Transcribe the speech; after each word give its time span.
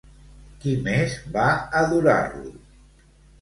Qui 0.61 0.71
més 0.87 1.17
va 1.35 1.43
adorar-lo? 1.83 2.51